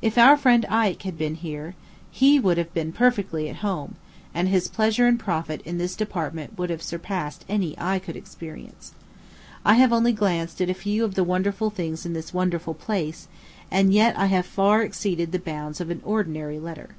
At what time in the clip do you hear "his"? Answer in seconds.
4.48-4.66